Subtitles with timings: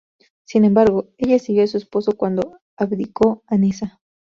[0.47, 4.01] Sin embargo, ella siguió a su esposo cuando abdicó, a Niza.